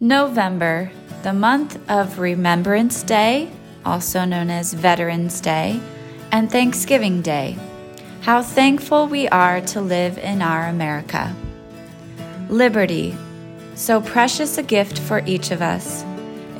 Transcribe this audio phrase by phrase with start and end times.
[0.00, 0.92] November,
[1.24, 3.50] the month of Remembrance Day,
[3.84, 5.80] also known as Veterans Day,
[6.30, 7.58] and Thanksgiving Day.
[8.20, 11.34] How thankful we are to live in our America.
[12.48, 13.16] Liberty,
[13.74, 16.04] so precious a gift for each of us.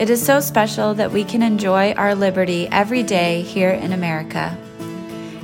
[0.00, 4.58] It is so special that we can enjoy our liberty every day here in America.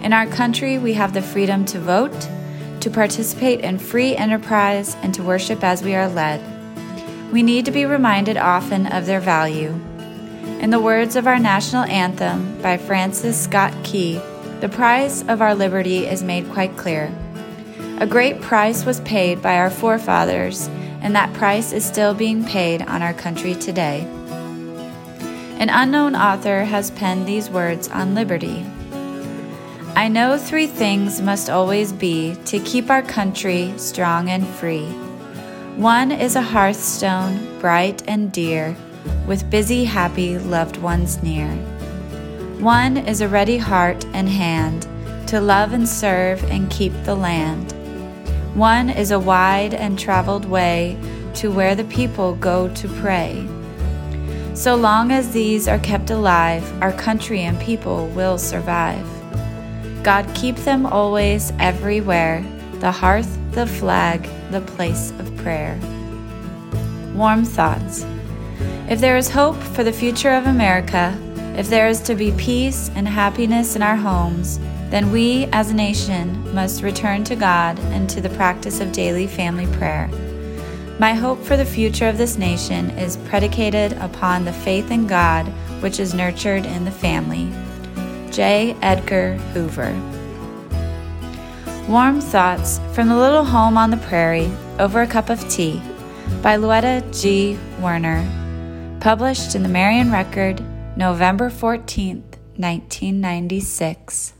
[0.02, 2.28] In our country, we have the freedom to vote,
[2.80, 6.53] to participate in free enterprise, and to worship as we are led.
[7.34, 9.70] We need to be reminded often of their value.
[10.60, 14.20] In the words of our national anthem by Francis Scott Key,
[14.60, 17.12] the price of our liberty is made quite clear.
[17.98, 20.68] A great price was paid by our forefathers,
[21.00, 24.02] and that price is still being paid on our country today.
[25.58, 28.64] An unknown author has penned these words on liberty.
[29.96, 34.86] I know three things must always be to keep our country strong and free.
[35.76, 38.76] One is a hearthstone, bright and dear,
[39.26, 41.50] with busy, happy loved ones near.
[42.60, 44.86] One is a ready heart and hand
[45.26, 47.72] to love and serve and keep the land.
[48.54, 50.96] One is a wide and traveled way
[51.34, 53.44] to where the people go to pray.
[54.54, 59.04] So long as these are kept alive, our country and people will survive.
[60.04, 65.78] God keep them always, everywhere the hearth, the flag, the place of prayer.
[67.14, 68.04] Warm thoughts.
[68.88, 71.16] If there is hope for the future of America,
[71.56, 74.58] if there is to be peace and happiness in our homes,
[74.90, 79.26] then we as a nation must return to God and to the practice of daily
[79.26, 80.08] family prayer.
[80.98, 85.46] My hope for the future of this nation is predicated upon the faith in God
[85.80, 87.52] which is nurtured in the family.
[88.30, 88.76] J.
[88.82, 90.13] Edgar Hoover.
[91.88, 95.82] Warm Thoughts from the Little Home on the Prairie Over a Cup of Tea
[96.42, 97.58] by Luetta G.
[97.78, 98.26] Werner.
[99.00, 100.62] Published in the Marion Record,
[100.96, 102.22] November 14,
[102.56, 104.32] 1996.